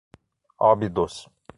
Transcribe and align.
Óbidos 0.69 1.29